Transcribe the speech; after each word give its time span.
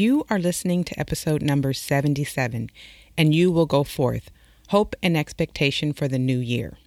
You 0.00 0.24
are 0.30 0.38
listening 0.38 0.84
to 0.84 0.98
episode 0.98 1.42
number 1.42 1.74
77, 1.74 2.70
and 3.18 3.34
you 3.34 3.52
will 3.52 3.66
go 3.66 3.84
forth. 3.84 4.30
Hope 4.70 4.94
and 5.02 5.14
expectation 5.14 5.92
for 5.92 6.08
the 6.08 6.18
new 6.18 6.38
year. 6.38 6.78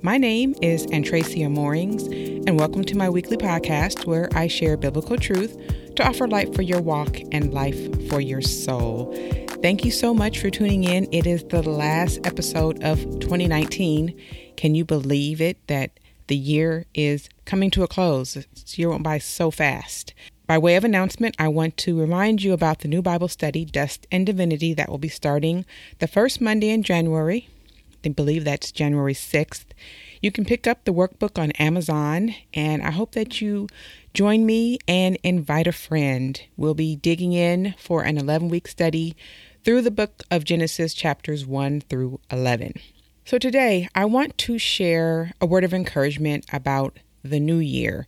My 0.00 0.16
name 0.16 0.54
is 0.62 0.86
Antrecia 0.86 1.50
Moorings, 1.50 2.04
and 2.04 2.58
welcome 2.58 2.82
to 2.84 2.96
my 2.96 3.10
weekly 3.10 3.36
podcast 3.36 4.06
where 4.06 4.30
I 4.34 4.46
share 4.46 4.78
biblical 4.78 5.18
truth 5.18 5.54
to 5.96 6.08
offer 6.08 6.26
light 6.26 6.54
for 6.54 6.62
your 6.62 6.80
walk 6.80 7.18
and 7.30 7.52
life 7.52 8.08
for 8.08 8.22
your 8.22 8.40
soul. 8.40 9.14
Thank 9.60 9.84
you 9.84 9.90
so 9.90 10.14
much 10.14 10.38
for 10.38 10.48
tuning 10.48 10.84
in. 10.84 11.12
It 11.12 11.26
is 11.26 11.44
the 11.44 11.60
last 11.60 12.26
episode 12.26 12.82
of 12.82 13.00
2019. 13.20 14.18
Can 14.56 14.74
you 14.74 14.86
believe 14.86 15.42
it 15.42 15.58
that 15.66 15.90
the 16.28 16.36
year 16.36 16.86
is 16.94 17.28
coming 17.44 17.70
to 17.72 17.82
a 17.82 17.86
close? 17.86 18.32
This 18.32 18.78
year 18.78 18.88
went 18.88 19.02
by 19.02 19.18
so 19.18 19.50
fast. 19.50 20.14
By 20.48 20.56
way 20.56 20.76
of 20.76 20.84
announcement, 20.84 21.36
I 21.38 21.48
want 21.48 21.76
to 21.76 22.00
remind 22.00 22.42
you 22.42 22.54
about 22.54 22.78
the 22.78 22.88
new 22.88 23.02
Bible 23.02 23.28
study, 23.28 23.66
Dust 23.66 24.06
and 24.10 24.24
Divinity, 24.24 24.72
that 24.72 24.88
will 24.88 24.96
be 24.96 25.06
starting 25.06 25.66
the 25.98 26.08
first 26.08 26.40
Monday 26.40 26.70
in 26.70 26.82
January. 26.82 27.50
I 28.02 28.08
believe 28.08 28.44
that's 28.44 28.72
January 28.72 29.12
6th. 29.12 29.66
You 30.22 30.32
can 30.32 30.46
pick 30.46 30.66
up 30.66 30.84
the 30.84 30.94
workbook 30.94 31.38
on 31.38 31.50
Amazon, 31.58 32.34
and 32.54 32.82
I 32.82 32.92
hope 32.92 33.12
that 33.12 33.42
you 33.42 33.66
join 34.14 34.46
me 34.46 34.78
and 34.88 35.18
invite 35.22 35.66
a 35.66 35.72
friend. 35.72 36.40
We'll 36.56 36.72
be 36.72 36.96
digging 36.96 37.34
in 37.34 37.74
for 37.76 38.02
an 38.04 38.16
11 38.16 38.48
week 38.48 38.68
study 38.68 39.14
through 39.64 39.82
the 39.82 39.90
book 39.90 40.22
of 40.30 40.44
Genesis, 40.44 40.94
chapters 40.94 41.44
1 41.44 41.82
through 41.82 42.20
11. 42.30 42.72
So 43.26 43.36
today, 43.36 43.86
I 43.94 44.06
want 44.06 44.38
to 44.38 44.58
share 44.58 45.32
a 45.42 45.46
word 45.46 45.64
of 45.64 45.74
encouragement 45.74 46.46
about 46.54 47.00
the 47.22 47.38
new 47.38 47.58
year 47.58 48.06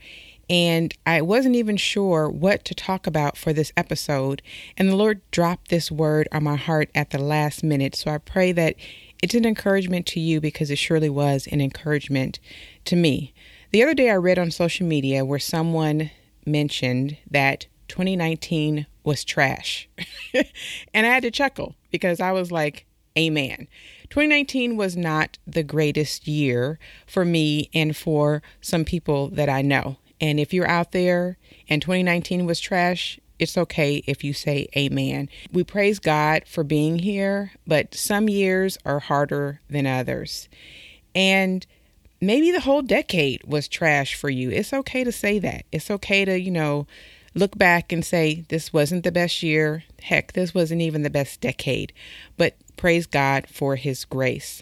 and 0.51 0.93
I 1.07 1.23
wasn't 1.23 1.55
even 1.55 1.77
sure 1.77 2.29
what 2.29 2.65
to 2.65 2.75
talk 2.75 3.07
about 3.07 3.39
for 3.39 3.53
this 3.53 3.73
episode. 3.77 4.43
And 4.77 4.89
the 4.89 4.97
Lord 4.97 5.21
dropped 5.31 5.69
this 5.69 5.93
word 5.93 6.27
on 6.33 6.43
my 6.43 6.57
heart 6.57 6.91
at 6.93 7.11
the 7.11 7.19
last 7.19 7.63
minute. 7.63 7.95
So 7.95 8.11
I 8.11 8.19
pray 8.19 8.51
that 8.53 8.75
it's 9.23 9.35
an 9.35 9.47
encouragement 9.47 10.07
to 10.07 10.21
you 10.21 10.41
because 10.41 10.73
it 10.73 10.77
surely 10.77 11.09
was 11.09 11.47
an 11.53 11.61
encouragement 11.61 12.41
to 12.87 12.97
me. 12.97 13.33
The 13.71 13.85
other 13.85 13.95
day 13.95 14.11
I 14.11 14.17
read 14.17 14.41
on 14.41 14.51
social 14.51 14.87
media 14.87 15.25
where 15.25 15.39
someone 15.39 16.11
mentioned 16.45 17.17
that 17.31 17.69
2019 17.87 18.87
was 19.05 19.25
trash. 19.25 19.89
and 20.35 21.07
I 21.07 21.11
had 21.11 21.23
to 21.23 21.31
chuckle 21.31 21.77
because 21.93 22.21
I 22.21 22.33
was 22.33 22.51
like, 22.51 22.87
Amen. 23.17 23.69
2019 24.11 24.77
was 24.77 24.97
not 24.97 25.39
the 25.47 25.63
greatest 25.63 26.27
year 26.27 26.79
for 27.07 27.25
me 27.25 27.71
and 27.75 27.97
for 27.97 28.43
some 28.61 28.85
people 28.85 29.29
that 29.29 29.49
I 29.49 29.63
know. 29.63 29.97
And 30.21 30.39
if 30.39 30.53
you're 30.53 30.69
out 30.69 30.93
there 30.93 31.39
and 31.69 31.81
2019 31.81 32.47
was 32.47 32.61
trash, 32.61 33.19
it's 33.39 33.57
okay 33.57 34.03
if 34.07 34.23
you 34.23 34.35
say 34.35 34.69
amen. 34.77 35.31
We 35.51 35.65
praise 35.65 35.99
God 35.99 36.43
for 36.47 36.63
being 36.63 36.99
here, 36.99 37.53
but 37.67 37.95
some 37.95 38.29
years 38.29 38.77
are 38.85 39.01
harder 39.01 39.61
than 39.71 39.87
others. 39.87 40.49
And 41.15 41.67
maybe 42.21 42.51
the 42.51 42.61
whole 42.61 42.83
decade 42.83 43.43
was 43.45 43.67
trash 43.67 44.15
for 44.15 44.29
you. 44.29 44.51
It's 44.51 44.73
okay 44.73 45.05
to 45.05 45.13
say 45.13 45.39
that. 45.39 45.65
It's 45.73 45.91
okay 45.91 46.27
to, 46.27 46.39
you 46.39 46.51
know, 46.51 46.87
look 47.35 47.57
back 47.57 47.93
and 47.93 48.05
say, 48.05 48.45
this 48.49 48.73
wasn't 48.73 49.05
the 49.05 49.13
best 49.13 49.43
year. 49.43 49.85
Heck, 50.03 50.33
this 50.35 50.55
wasn't 50.55 50.83
even 50.83 51.03
the 51.03 51.11
best 51.11 51.41
decade. 51.41 51.93
But 52.37 52.57
praise 52.77 53.07
God 53.07 53.47
for 53.49 53.77
His 53.77 54.05
grace. 54.05 54.61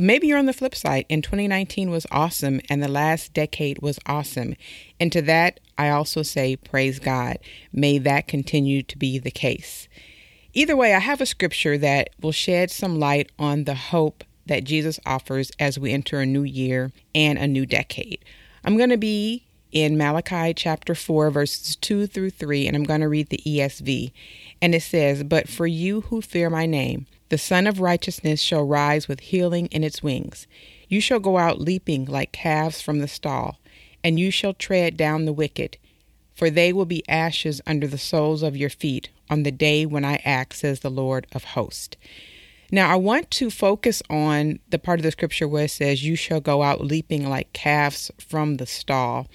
Maybe 0.00 0.28
you're 0.28 0.38
on 0.38 0.46
the 0.46 0.54
flip 0.54 0.74
side 0.74 1.04
and 1.10 1.22
2019 1.22 1.90
was 1.90 2.06
awesome 2.10 2.62
and 2.70 2.82
the 2.82 2.88
last 2.88 3.34
decade 3.34 3.82
was 3.82 3.98
awesome. 4.06 4.54
And 4.98 5.12
to 5.12 5.20
that, 5.22 5.60
I 5.76 5.90
also 5.90 6.22
say, 6.22 6.56
praise 6.56 6.98
God. 6.98 7.36
May 7.70 7.98
that 7.98 8.26
continue 8.26 8.82
to 8.82 8.96
be 8.96 9.18
the 9.18 9.30
case. 9.30 9.88
Either 10.54 10.74
way, 10.74 10.94
I 10.94 11.00
have 11.00 11.20
a 11.20 11.26
scripture 11.26 11.76
that 11.76 12.10
will 12.18 12.32
shed 12.32 12.70
some 12.70 12.98
light 12.98 13.30
on 13.38 13.64
the 13.64 13.74
hope 13.74 14.24
that 14.46 14.64
Jesus 14.64 14.98
offers 15.04 15.52
as 15.60 15.78
we 15.78 15.92
enter 15.92 16.18
a 16.18 16.24
new 16.24 16.44
year 16.44 16.92
and 17.14 17.38
a 17.38 17.46
new 17.46 17.66
decade. 17.66 18.24
I'm 18.64 18.78
going 18.78 18.88
to 18.88 18.96
be 18.96 19.44
in 19.70 19.98
Malachi 19.98 20.54
chapter 20.54 20.94
4, 20.94 21.30
verses 21.30 21.76
2 21.76 22.06
through 22.06 22.30
3, 22.30 22.66
and 22.66 22.74
I'm 22.74 22.84
going 22.84 23.02
to 23.02 23.08
read 23.08 23.28
the 23.28 23.42
ESV. 23.46 24.12
And 24.62 24.74
it 24.74 24.82
says, 24.82 25.24
But 25.24 25.46
for 25.46 25.66
you 25.66 26.00
who 26.00 26.22
fear 26.22 26.48
my 26.48 26.64
name, 26.64 27.06
the 27.30 27.38
Sun 27.38 27.68
of 27.68 27.80
Righteousness 27.80 28.42
shall 28.42 28.64
rise 28.64 29.06
with 29.06 29.20
healing 29.20 29.66
in 29.66 29.84
its 29.84 30.02
wings. 30.02 30.48
You 30.88 31.00
shall 31.00 31.20
go 31.20 31.38
out 31.38 31.60
leaping 31.60 32.04
like 32.04 32.32
calves 32.32 32.80
from 32.80 32.98
the 32.98 33.06
stall, 33.06 33.60
and 34.02 34.18
you 34.18 34.32
shall 34.32 34.52
tread 34.52 34.96
down 34.96 35.24
the 35.24 35.32
wicked, 35.32 35.78
for 36.34 36.50
they 36.50 36.72
will 36.72 36.86
be 36.86 37.08
ashes 37.08 37.60
under 37.68 37.86
the 37.86 37.98
soles 37.98 38.42
of 38.42 38.56
your 38.56 38.68
feet 38.68 39.10
on 39.30 39.44
the 39.44 39.52
day 39.52 39.86
when 39.86 40.04
I 40.04 40.20
act, 40.24 40.56
says 40.56 40.80
the 40.80 40.90
Lord 40.90 41.28
of 41.30 41.44
hosts. 41.44 41.96
Now, 42.72 42.90
I 42.90 42.96
want 42.96 43.30
to 43.32 43.48
focus 43.48 44.02
on 44.10 44.58
the 44.68 44.78
part 44.78 44.98
of 44.98 45.04
the 45.04 45.12
scripture 45.12 45.46
where 45.46 45.66
it 45.66 45.70
says, 45.70 46.04
You 46.04 46.16
shall 46.16 46.40
go 46.40 46.64
out 46.64 46.84
leaping 46.84 47.28
like 47.28 47.52
calves 47.52 48.10
from 48.18 48.56
the 48.56 48.66
stall. 48.66 49.28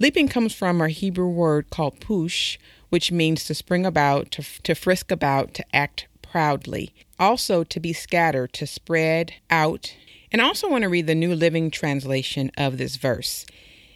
Leaping 0.00 0.28
comes 0.28 0.52
from 0.52 0.80
a 0.80 0.88
Hebrew 0.88 1.28
word 1.28 1.70
called 1.70 2.00
push, 2.00 2.58
which 2.88 3.12
means 3.12 3.44
to 3.44 3.54
spring 3.54 3.86
about, 3.86 4.32
to, 4.32 4.44
to 4.62 4.74
frisk 4.74 5.12
about, 5.12 5.54
to 5.54 5.64
act 5.74 6.08
proudly. 6.22 6.92
Also, 7.18 7.64
to 7.64 7.80
be 7.80 7.92
scattered, 7.92 8.52
to 8.54 8.66
spread 8.66 9.34
out. 9.50 9.94
And 10.30 10.42
I 10.42 10.46
also 10.46 10.68
want 10.68 10.82
to 10.82 10.88
read 10.88 11.06
the 11.06 11.14
New 11.14 11.34
Living 11.34 11.70
Translation 11.70 12.50
of 12.56 12.78
this 12.78 12.96
verse. 12.96 13.46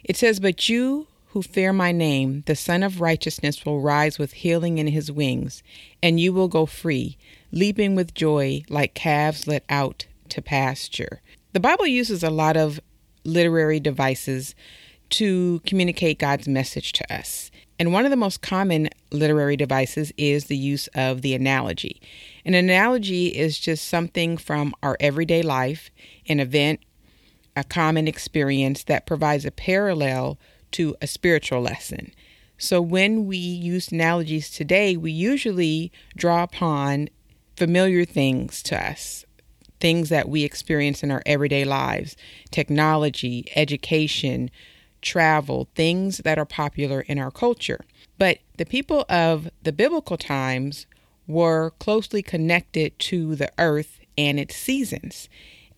It 0.03 0.17
says, 0.17 0.39
But 0.39 0.69
you 0.69 1.07
who 1.29 1.41
fear 1.41 1.71
my 1.71 1.91
name, 1.91 2.43
the 2.45 2.55
Sun 2.55 2.83
of 2.83 2.99
Righteousness 2.99 3.65
will 3.65 3.79
rise 3.79 4.19
with 4.19 4.33
healing 4.33 4.79
in 4.79 4.87
his 4.87 5.11
wings, 5.11 5.63
and 6.01 6.19
you 6.19 6.33
will 6.33 6.47
go 6.47 6.65
free, 6.65 7.17
leaping 7.51 7.95
with 7.95 8.13
joy 8.13 8.63
like 8.69 8.93
calves 8.93 9.47
let 9.47 9.63
out 9.69 10.07
to 10.29 10.41
pasture. 10.41 11.21
The 11.53 11.59
Bible 11.59 11.87
uses 11.87 12.23
a 12.23 12.29
lot 12.29 12.57
of 12.57 12.79
literary 13.23 13.79
devices 13.79 14.55
to 15.11 15.61
communicate 15.65 16.19
God's 16.19 16.47
message 16.47 16.93
to 16.93 17.13
us. 17.13 17.50
And 17.81 17.91
one 17.91 18.05
of 18.05 18.11
the 18.11 18.15
most 18.15 18.43
common 18.43 18.89
literary 19.09 19.57
devices 19.57 20.13
is 20.15 20.45
the 20.45 20.55
use 20.55 20.85
of 20.93 21.23
the 21.23 21.33
analogy. 21.33 21.99
An 22.45 22.53
analogy 22.53 23.29
is 23.29 23.57
just 23.57 23.87
something 23.87 24.37
from 24.37 24.75
our 24.83 24.95
everyday 24.99 25.41
life, 25.41 25.89
an 26.27 26.39
event, 26.39 26.81
a 27.55 27.63
common 27.63 28.07
experience 28.07 28.83
that 28.83 29.07
provides 29.07 29.45
a 29.45 29.51
parallel 29.51 30.37
to 30.73 30.95
a 31.01 31.07
spiritual 31.07 31.59
lesson. 31.59 32.13
So 32.59 32.83
when 32.83 33.25
we 33.25 33.37
use 33.37 33.91
analogies 33.91 34.51
today, 34.51 34.95
we 34.95 35.11
usually 35.11 35.91
draw 36.15 36.43
upon 36.43 37.09
familiar 37.55 38.05
things 38.05 38.61
to 38.61 38.79
us, 38.79 39.25
things 39.79 40.09
that 40.09 40.29
we 40.29 40.43
experience 40.43 41.01
in 41.01 41.09
our 41.09 41.23
everyday 41.25 41.65
lives, 41.65 42.15
technology, 42.51 43.51
education, 43.55 44.51
travel, 45.01 45.67
things 45.75 46.19
that 46.19 46.37
are 46.37 46.45
popular 46.45 47.01
in 47.01 47.19
our 47.19 47.31
culture. 47.31 47.81
But 48.17 48.39
the 48.57 48.65
people 48.65 49.05
of 49.09 49.49
the 49.63 49.71
biblical 49.71 50.17
times 50.17 50.85
were 51.27 51.71
closely 51.79 52.21
connected 52.21 52.97
to 52.99 53.35
the 53.35 53.51
earth 53.57 53.99
and 54.17 54.39
its 54.39 54.55
seasons. 54.55 55.29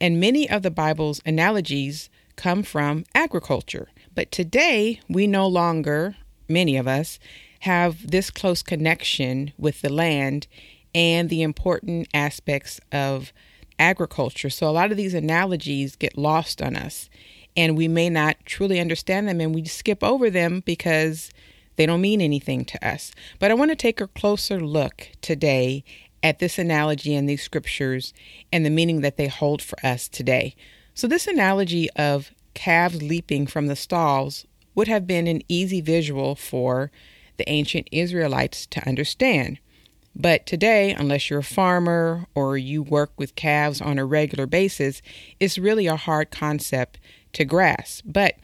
And 0.02 0.20
many 0.20 0.50
of 0.50 0.64
the 0.64 0.72
Bible's 0.72 1.22
analogies 1.26 2.10
come 2.36 2.64
from 2.64 3.06
agriculture. 3.14 3.90
But 4.16 4.32
today, 4.32 5.00
we 5.08 5.28
no 5.28 5.48
longer, 5.48 6.16
many 6.50 6.78
of 6.78 6.88
us, 6.88 7.20
have 7.62 8.10
this 8.10 8.30
close 8.30 8.62
connection 8.62 9.54
with 9.58 9.82
the 9.82 9.92
land 9.92 10.48
and 10.94 11.30
the 11.30 11.42
important 11.42 12.08
aspects 12.14 12.80
of 12.92 13.32
agriculture. 13.80 14.50
So 14.50 14.68
a 14.68 14.72
lot 14.72 14.92
of 14.92 14.98
these 14.98 15.14
analogies 15.14 15.96
get 15.96 16.18
lost 16.18 16.62
on 16.62 16.76
us 16.76 17.10
and 17.56 17.78
we 17.78 17.88
may 17.88 18.09
not 18.09 18.38
truly 18.46 18.80
understand 18.80 19.28
them 19.28 19.41
and 19.41 19.53
we 19.53 19.66
skip 19.66 20.03
over 20.03 20.30
them 20.30 20.62
because 20.66 21.31
they 21.75 21.86
don't 21.86 22.02
mean 22.02 22.22
anything 22.22 22.66
to 22.66 22.88
us. 22.88 23.12
But 23.40 23.52
I 23.52 23.56
want 23.56 23.72
to 23.72 23.75
take 23.75 24.02
a 24.02 24.08
closer 24.08 24.60
look 24.60 25.10
today 25.22 25.83
at 26.22 26.39
this 26.39 26.57
analogy 26.57 27.16
and 27.16 27.28
these 27.28 27.44
scriptures 27.44 28.13
and 28.51 28.66
the 28.66 28.69
meaning 28.69 29.01
that 29.01 29.18
they 29.18 29.28
hold 29.28 29.62
for 29.62 29.78
us 29.86 30.07
today. 30.07 30.56
So, 30.94 31.07
this 31.07 31.28
analogy 31.28 31.89
of 31.92 32.31
calves 32.54 33.01
leaping 33.01 33.48
from 33.48 33.68
the 33.68 33.75
stalls 33.75 34.45
would 34.75 34.88
have 34.88 35.07
been 35.07 35.28
an 35.28 35.42
easy 35.48 35.81
visual 35.81 36.36
for 36.36 36.92
the 37.38 37.50
ancient 37.50 37.88
Israelites 37.92 38.66
to 38.68 38.88
understand. 38.88 39.60
But 40.16 40.45
today, 40.45 40.92
unless 40.92 41.30
you're 41.30 41.39
a 41.39 41.44
farmer 41.44 42.28
or 42.36 42.57
you 42.57 42.83
work 42.83 43.12
with 43.18 43.36
calves 43.36 43.81
on 43.81 43.98
a 43.98 44.06
regular 44.06 44.45
basis, 44.45 45.01
it's 45.39 45.57
really 45.57 45.88
a 45.88 45.95
hard 45.95 46.30
concept 46.30 47.00
to 47.33 47.45
grasp. 47.45 48.03
But 48.06 48.35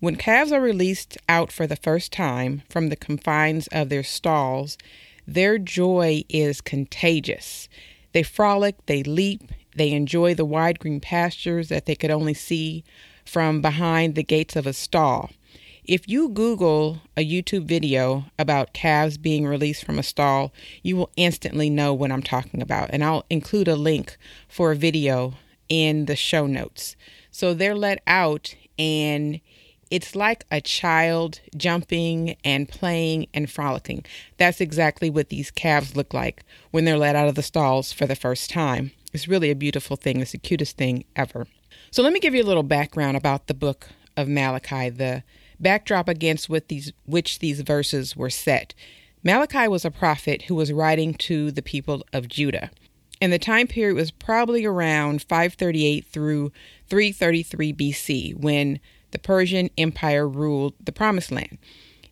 when 0.00 0.16
calves 0.16 0.52
are 0.52 0.60
released 0.60 1.16
out 1.28 1.52
for 1.52 1.66
the 1.66 1.76
first 1.76 2.12
time 2.12 2.62
from 2.68 2.88
the 2.88 2.96
confines 2.96 3.68
of 3.68 3.88
their 3.88 4.02
stalls, 4.02 4.76
their 5.26 5.58
joy 5.58 6.24
is 6.28 6.60
contagious. 6.60 7.68
They 8.12 8.22
frolic, 8.22 8.84
they 8.86 9.02
leap, 9.02 9.52
they 9.76 9.92
enjoy 9.92 10.34
the 10.34 10.44
wide 10.44 10.78
green 10.78 11.00
pastures 11.00 11.68
that 11.68 11.86
they 11.86 11.94
could 11.94 12.10
only 12.10 12.34
see 12.34 12.84
from 13.24 13.62
behind 13.62 14.14
the 14.14 14.22
gates 14.22 14.56
of 14.56 14.66
a 14.66 14.72
stall. 14.72 15.30
If 15.84 16.08
you 16.08 16.28
Google 16.28 16.98
a 17.16 17.28
YouTube 17.28 17.64
video 17.64 18.26
about 18.38 18.72
calves 18.72 19.18
being 19.18 19.46
released 19.46 19.84
from 19.84 19.98
a 19.98 20.04
stall, 20.04 20.52
you 20.82 20.96
will 20.96 21.10
instantly 21.16 21.70
know 21.70 21.92
what 21.92 22.12
I'm 22.12 22.22
talking 22.22 22.62
about. 22.62 22.90
And 22.92 23.02
I'll 23.02 23.24
include 23.30 23.66
a 23.66 23.74
link 23.74 24.16
for 24.48 24.70
a 24.72 24.76
video 24.76 25.34
in 25.68 26.04
the 26.04 26.14
show 26.14 26.46
notes. 26.46 26.94
So 27.32 27.54
they're 27.54 27.74
let 27.74 28.02
out, 28.06 28.54
and 28.78 29.40
it's 29.90 30.14
like 30.14 30.44
a 30.50 30.60
child 30.60 31.40
jumping 31.56 32.36
and 32.44 32.68
playing 32.68 33.26
and 33.34 33.50
frolicking. 33.50 34.04
That's 34.36 34.60
exactly 34.60 35.10
what 35.10 35.30
these 35.30 35.50
calves 35.50 35.96
look 35.96 36.14
like 36.14 36.44
when 36.70 36.84
they're 36.84 36.96
let 36.96 37.16
out 37.16 37.28
of 37.28 37.34
the 37.34 37.42
stalls 37.42 37.92
for 37.92 38.06
the 38.06 38.14
first 38.14 38.48
time. 38.48 38.92
It's 39.12 39.28
really 39.28 39.50
a 39.50 39.56
beautiful 39.56 39.96
thing. 39.96 40.20
It's 40.20 40.32
the 40.32 40.38
cutest 40.38 40.76
thing 40.76 41.04
ever. 41.16 41.46
So 41.90 42.02
let 42.02 42.12
me 42.12 42.20
give 42.20 42.34
you 42.34 42.42
a 42.42 42.44
little 42.44 42.62
background 42.62 43.16
about 43.16 43.46
the 43.46 43.54
book 43.54 43.88
of 44.16 44.28
Malachi, 44.28 44.88
the 44.88 45.22
backdrop 45.60 46.08
against 46.08 46.48
these, 46.68 46.92
which 47.06 47.40
these 47.40 47.60
verses 47.60 48.16
were 48.16 48.30
set. 48.30 48.74
Malachi 49.22 49.68
was 49.68 49.84
a 49.84 49.90
prophet 49.90 50.42
who 50.42 50.54
was 50.54 50.72
writing 50.72 51.14
to 51.14 51.50
the 51.50 51.62
people 51.62 52.02
of 52.12 52.28
Judah. 52.28 52.70
And 53.22 53.32
the 53.32 53.38
time 53.38 53.68
period 53.68 53.94
was 53.94 54.10
probably 54.10 54.64
around 54.64 55.22
538 55.22 56.04
through 56.06 56.50
333 56.88 57.72
BC 57.72 58.34
when 58.34 58.80
the 59.12 59.18
Persian 59.20 59.70
Empire 59.78 60.28
ruled 60.28 60.74
the 60.84 60.90
Promised 60.90 61.30
Land. 61.30 61.58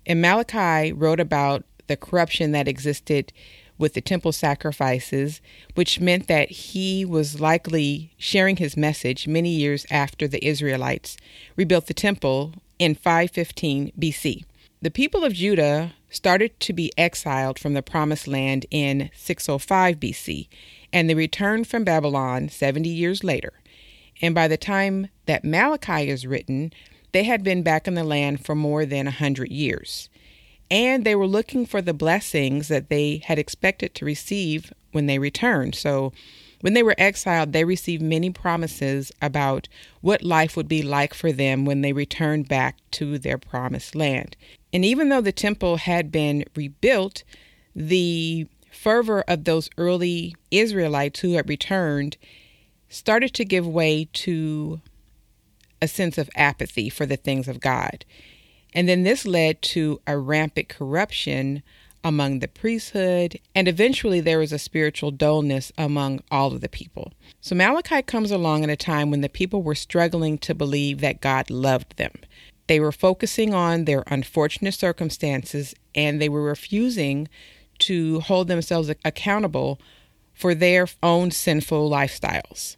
And 0.06 0.22
Malachi 0.22 0.92
wrote 0.92 1.18
about 1.18 1.64
the 1.88 1.96
corruption 1.96 2.52
that 2.52 2.68
existed 2.68 3.32
with 3.76 3.94
the 3.94 4.00
temple 4.00 4.30
sacrifices, 4.30 5.40
which 5.74 5.98
meant 5.98 6.28
that 6.28 6.48
he 6.48 7.04
was 7.04 7.40
likely 7.40 8.12
sharing 8.16 8.58
his 8.58 8.76
message 8.76 9.26
many 9.26 9.50
years 9.50 9.86
after 9.90 10.28
the 10.28 10.46
Israelites 10.46 11.16
rebuilt 11.56 11.88
the 11.88 11.92
temple 11.92 12.52
in 12.78 12.94
515 12.94 13.90
BC. 13.98 14.44
The 14.80 14.92
people 14.92 15.24
of 15.24 15.34
Judah 15.34 15.92
started 16.08 16.58
to 16.60 16.72
be 16.72 16.92
exiled 16.96 17.58
from 17.58 17.74
the 17.74 17.82
Promised 17.82 18.28
Land 18.28 18.64
in 18.70 19.10
605 19.14 19.96
BC, 19.96 20.48
and 20.92 21.08
they 21.08 21.14
returned 21.14 21.66
from 21.66 21.84
Babylon 21.84 22.48
70 22.48 22.88
years 22.88 23.24
later. 23.24 23.52
And 24.22 24.34
by 24.34 24.48
the 24.48 24.56
time 24.56 25.08
that 25.26 25.44
Malachi 25.44 26.08
is 26.08 26.26
written, 26.26 26.72
they 27.12 27.24
had 27.24 27.42
been 27.42 27.62
back 27.62 27.88
in 27.88 27.94
the 27.94 28.04
land 28.04 28.44
for 28.44 28.54
more 28.54 28.84
than 28.84 29.06
a 29.06 29.12
hundred 29.12 29.50
years 29.50 30.08
and 30.70 31.04
they 31.04 31.16
were 31.16 31.26
looking 31.26 31.66
for 31.66 31.82
the 31.82 31.92
blessings 31.92 32.68
that 32.68 32.88
they 32.88 33.22
had 33.24 33.38
expected 33.38 33.94
to 33.94 34.04
receive 34.04 34.72
when 34.92 35.06
they 35.06 35.18
returned. 35.18 35.74
So, 35.74 36.12
when 36.60 36.74
they 36.74 36.82
were 36.82 36.94
exiled, 36.98 37.54
they 37.54 37.64
received 37.64 38.02
many 38.02 38.28
promises 38.28 39.10
about 39.22 39.66
what 40.02 40.22
life 40.22 40.58
would 40.58 40.68
be 40.68 40.82
like 40.82 41.14
for 41.14 41.32
them 41.32 41.64
when 41.64 41.80
they 41.80 41.94
returned 41.94 42.48
back 42.48 42.76
to 42.90 43.18
their 43.18 43.38
promised 43.38 43.94
land. 43.94 44.36
And 44.70 44.84
even 44.84 45.08
though 45.08 45.22
the 45.22 45.32
temple 45.32 45.78
had 45.78 46.12
been 46.12 46.44
rebuilt, 46.54 47.24
the 47.74 48.46
fervor 48.70 49.22
of 49.28 49.44
those 49.44 49.70
early 49.76 50.34
Israelites 50.50 51.20
who 51.20 51.32
had 51.32 51.48
returned 51.48 52.16
started 52.88 53.32
to 53.34 53.44
give 53.44 53.66
way 53.66 54.08
to 54.12 54.80
a 55.82 55.88
sense 55.88 56.18
of 56.18 56.30
apathy 56.34 56.88
for 56.88 57.06
the 57.06 57.16
things 57.16 57.48
of 57.48 57.60
God. 57.60 58.04
And 58.74 58.88
then 58.88 59.02
this 59.02 59.26
led 59.26 59.62
to 59.62 60.00
a 60.06 60.18
rampant 60.18 60.68
corruption 60.68 61.62
among 62.02 62.38
the 62.38 62.48
priesthood, 62.48 63.38
and 63.54 63.68
eventually 63.68 64.20
there 64.20 64.38
was 64.38 64.52
a 64.52 64.58
spiritual 64.58 65.10
dullness 65.10 65.70
among 65.76 66.22
all 66.30 66.52
of 66.52 66.60
the 66.60 66.68
people. 66.68 67.12
So 67.40 67.54
Malachi 67.54 68.00
comes 68.02 68.30
along 68.30 68.64
at 68.64 68.70
a 68.70 68.76
time 68.76 69.10
when 69.10 69.20
the 69.20 69.28
people 69.28 69.62
were 69.62 69.74
struggling 69.74 70.38
to 70.38 70.54
believe 70.54 71.00
that 71.00 71.20
God 71.20 71.50
loved 71.50 71.96
them. 71.96 72.12
They 72.68 72.80
were 72.80 72.92
focusing 72.92 73.52
on 73.52 73.84
their 73.84 74.04
unfortunate 74.06 74.74
circumstances 74.74 75.74
and 75.94 76.20
they 76.20 76.28
were 76.28 76.42
refusing 76.42 77.28
to 77.80 78.20
hold 78.20 78.48
themselves 78.48 78.90
accountable 79.04 79.80
for 80.32 80.54
their 80.54 80.86
own 81.02 81.30
sinful 81.30 81.90
lifestyles. 81.90 82.76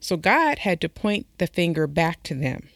So 0.00 0.16
God 0.16 0.60
had 0.60 0.80
to 0.80 0.88
point 0.88 1.26
the 1.38 1.46
finger 1.46 1.86
back 1.86 2.22
to 2.24 2.34
them 2.34 2.68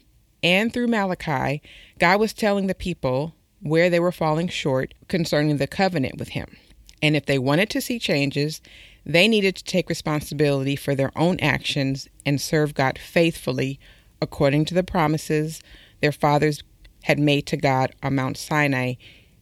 and 0.45 0.75
through 0.75 0.89
Malachi, 0.89 1.63
God 1.99 2.21
was 2.21 2.35
telling 2.35 2.67
the 2.67 2.75
people 2.75 3.35
where 3.63 3.89
they 3.89 3.99
were 3.99 4.13
falling 4.13 4.49
short 4.49 4.93
concerning 5.09 5.57
the 5.57 5.67
covenant 5.67 6.19
with 6.19 6.29
Him. 6.29 6.55
And 7.03 7.17
if 7.17 7.25
they 7.25 7.39
wanted 7.39 7.71
to 7.71 7.81
see 7.81 7.99
changes, 7.99 8.61
they 9.07 9.27
needed 9.27 9.57
to 9.57 9.65
take 9.65 9.89
responsibility 9.89 10.77
for 10.77 10.95
their 10.95 11.11
own 11.17 11.41
actions 11.41 12.09
and 12.27 12.39
serve 12.39 12.75
God 12.75 12.99
faithfully 12.99 13.81
according 14.21 14.67
to 14.67 14.75
the 14.75 14.85
promises 14.85 15.63
their 16.03 16.13
fathers 16.13 16.63
had 17.05 17.19
made 17.19 17.47
to 17.47 17.57
God 17.57 17.95
on 18.03 18.15
Mount 18.15 18.37
Sinai 18.37 18.95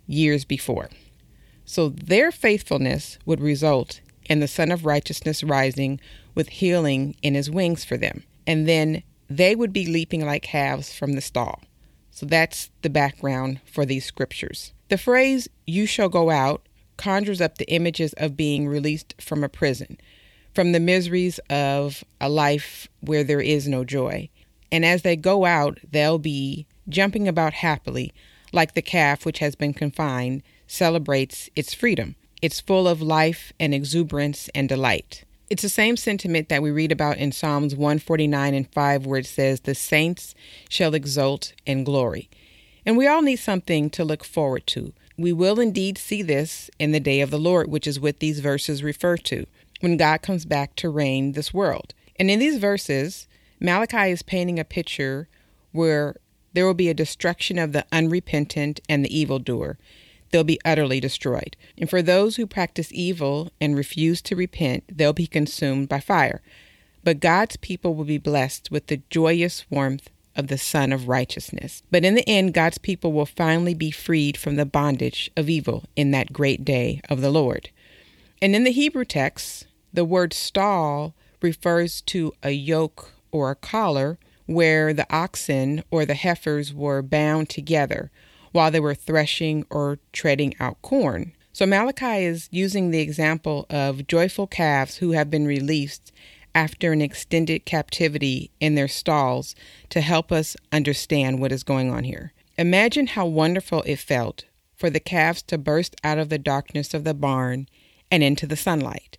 years 0.06 0.44
before. 0.44 0.88
So 1.72 1.88
their 1.88 2.30
faithfulness 2.30 3.18
would 3.24 3.40
result 3.40 4.02
in 4.26 4.40
the 4.40 4.46
Son 4.46 4.70
of 4.70 4.84
Righteousness 4.84 5.42
rising 5.42 6.00
with 6.34 6.50
healing 6.50 7.16
in 7.22 7.34
his 7.34 7.50
wings 7.50 7.82
for 7.82 7.96
them. 7.96 8.24
And 8.46 8.68
then 8.68 9.02
they 9.30 9.56
would 9.56 9.72
be 9.72 9.86
leaping 9.86 10.22
like 10.22 10.42
calves 10.42 10.92
from 10.92 11.14
the 11.14 11.22
stall. 11.22 11.62
So 12.10 12.26
that's 12.26 12.70
the 12.82 12.90
background 12.90 13.58
for 13.64 13.86
these 13.86 14.04
scriptures. 14.04 14.74
The 14.90 14.98
phrase, 14.98 15.48
you 15.66 15.86
shall 15.86 16.10
go 16.10 16.28
out, 16.28 16.60
conjures 16.98 17.40
up 17.40 17.56
the 17.56 17.72
images 17.72 18.12
of 18.18 18.36
being 18.36 18.68
released 18.68 19.14
from 19.18 19.42
a 19.42 19.48
prison, 19.48 19.96
from 20.54 20.72
the 20.72 20.78
miseries 20.78 21.40
of 21.48 22.04
a 22.20 22.28
life 22.28 22.86
where 23.00 23.24
there 23.24 23.40
is 23.40 23.66
no 23.66 23.82
joy. 23.82 24.28
And 24.70 24.84
as 24.84 25.00
they 25.00 25.16
go 25.16 25.46
out, 25.46 25.78
they'll 25.90 26.18
be 26.18 26.66
jumping 26.90 27.26
about 27.26 27.54
happily, 27.54 28.12
like 28.52 28.74
the 28.74 28.82
calf 28.82 29.24
which 29.24 29.38
has 29.38 29.54
been 29.54 29.72
confined 29.72 30.42
celebrates 30.72 31.50
its 31.54 31.74
freedom. 31.74 32.16
It's 32.40 32.60
full 32.60 32.88
of 32.88 33.02
life 33.02 33.52
and 33.60 33.74
exuberance 33.74 34.48
and 34.54 34.68
delight. 34.68 35.24
It's 35.50 35.62
the 35.62 35.68
same 35.68 35.98
sentiment 35.98 36.48
that 36.48 36.62
we 36.62 36.70
read 36.70 36.90
about 36.90 37.18
in 37.18 37.30
Psalms 37.30 37.76
149 37.76 38.54
and 38.54 38.72
5, 38.72 39.04
where 39.04 39.20
it 39.20 39.26
says, 39.26 39.60
The 39.60 39.74
saints 39.74 40.34
shall 40.70 40.94
exult 40.94 41.52
in 41.66 41.84
glory. 41.84 42.30
And 42.86 42.96
we 42.96 43.06
all 43.06 43.20
need 43.20 43.36
something 43.36 43.90
to 43.90 44.04
look 44.04 44.24
forward 44.24 44.66
to. 44.68 44.94
We 45.18 45.32
will 45.32 45.60
indeed 45.60 45.98
see 45.98 46.22
this 46.22 46.70
in 46.78 46.92
the 46.92 47.00
day 47.00 47.20
of 47.20 47.30
the 47.30 47.38
Lord, 47.38 47.70
which 47.70 47.86
is 47.86 48.00
what 48.00 48.20
these 48.20 48.40
verses 48.40 48.82
refer 48.82 49.18
to, 49.18 49.46
when 49.80 49.98
God 49.98 50.22
comes 50.22 50.46
back 50.46 50.74
to 50.76 50.88
reign 50.88 51.32
this 51.32 51.52
world. 51.52 51.92
And 52.16 52.30
in 52.30 52.38
these 52.38 52.56
verses, 52.56 53.28
Malachi 53.60 54.10
is 54.10 54.22
painting 54.22 54.58
a 54.58 54.64
picture 54.64 55.28
where 55.72 56.16
there 56.54 56.64
will 56.64 56.74
be 56.74 56.88
a 56.88 56.94
destruction 56.94 57.58
of 57.58 57.72
the 57.72 57.84
unrepentant 57.92 58.80
and 58.88 59.04
the 59.04 59.16
evildoer 59.16 59.76
they'll 60.32 60.44
be 60.44 60.60
utterly 60.64 60.98
destroyed. 60.98 61.56
And 61.78 61.88
for 61.88 62.02
those 62.02 62.36
who 62.36 62.46
practice 62.46 62.88
evil 62.90 63.52
and 63.60 63.76
refuse 63.76 64.20
to 64.22 64.34
repent, 64.36 64.84
they'll 64.90 65.12
be 65.12 65.26
consumed 65.26 65.88
by 65.88 66.00
fire. 66.00 66.42
But 67.04 67.20
God's 67.20 67.56
people 67.56 67.94
will 67.94 68.04
be 68.04 68.18
blessed 68.18 68.70
with 68.70 68.88
the 68.88 69.02
joyous 69.10 69.64
warmth 69.70 70.10
of 70.34 70.48
the 70.48 70.58
Sun 70.58 70.92
of 70.92 71.08
Righteousness. 71.08 71.82
But 71.90 72.04
in 72.04 72.14
the 72.14 72.28
end, 72.28 72.54
God's 72.54 72.78
people 72.78 73.12
will 73.12 73.26
finally 73.26 73.74
be 73.74 73.90
freed 73.90 74.36
from 74.36 74.56
the 74.56 74.64
bondage 74.64 75.30
of 75.36 75.48
evil 75.50 75.84
in 75.94 76.10
that 76.12 76.32
great 76.32 76.64
day 76.64 77.00
of 77.08 77.20
the 77.20 77.30
Lord. 77.30 77.70
And 78.40 78.56
in 78.56 78.64
the 78.64 78.72
Hebrew 78.72 79.04
text, 79.04 79.66
the 79.92 80.04
word 80.04 80.32
stall 80.32 81.14
refers 81.42 82.00
to 82.02 82.32
a 82.42 82.50
yoke 82.50 83.10
or 83.30 83.50
a 83.50 83.56
collar 83.56 84.18
where 84.46 84.92
the 84.92 85.06
oxen 85.14 85.82
or 85.90 86.04
the 86.04 86.14
heifers 86.14 86.72
were 86.72 87.02
bound 87.02 87.48
together 87.48 88.10
while 88.52 88.70
they 88.70 88.80
were 88.80 88.94
threshing 88.94 89.66
or 89.70 89.98
treading 90.12 90.54
out 90.60 90.80
corn. 90.82 91.32
So 91.52 91.66
Malachi 91.66 92.24
is 92.24 92.48
using 92.50 92.90
the 92.90 93.00
example 93.00 93.66
of 93.68 94.06
joyful 94.06 94.46
calves 94.46 94.96
who 94.96 95.12
have 95.12 95.30
been 95.30 95.46
released 95.46 96.12
after 96.54 96.92
an 96.92 97.02
extended 97.02 97.64
captivity 97.64 98.50
in 98.60 98.74
their 98.74 98.88
stalls 98.88 99.54
to 99.90 100.00
help 100.00 100.30
us 100.30 100.56
understand 100.70 101.40
what 101.40 101.52
is 101.52 101.62
going 101.62 101.90
on 101.90 102.04
here. 102.04 102.32
Imagine 102.58 103.08
how 103.08 103.26
wonderful 103.26 103.82
it 103.82 103.98
felt 103.98 104.44
for 104.76 104.90
the 104.90 105.00
calves 105.00 105.42
to 105.42 105.58
burst 105.58 105.94
out 106.04 106.18
of 106.18 106.28
the 106.28 106.38
darkness 106.38 106.92
of 106.92 107.04
the 107.04 107.14
barn 107.14 107.68
and 108.10 108.22
into 108.22 108.46
the 108.46 108.56
sunlight, 108.56 109.16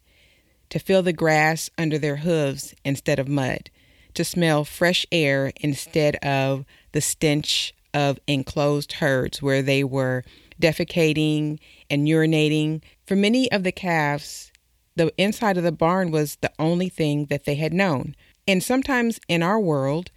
to 0.69 0.79
feel 0.79 1.01
the 1.01 1.13
grass 1.13 1.69
under 1.77 1.97
their 1.97 2.17
hooves 2.17 2.75
instead 2.83 3.17
of 3.17 3.27
mud, 3.27 3.69
to 4.13 4.23
smell 4.23 4.63
fresh 4.63 5.05
air 5.11 5.51
instead 5.55 6.15
of 6.17 6.65
the 6.91 7.01
stench 7.01 7.73
of 7.93 8.19
enclosed 8.27 8.93
herds 8.93 9.41
where 9.41 9.61
they 9.61 9.83
were 9.83 10.23
defecating 10.61 11.59
and 11.89 12.07
urinating. 12.07 12.81
For 13.05 13.15
many 13.15 13.51
of 13.51 13.63
the 13.63 13.71
calves, 13.71 14.51
the 14.95 15.13
inside 15.17 15.57
of 15.57 15.63
the 15.63 15.71
barn 15.71 16.11
was 16.11 16.37
the 16.37 16.51
only 16.59 16.89
thing 16.89 17.25
that 17.25 17.45
they 17.45 17.55
had 17.55 17.73
known. 17.73 18.15
And 18.47 18.61
sometimes 18.61 19.19
in 19.27 19.41
our 19.41 19.59
world, 19.59 20.11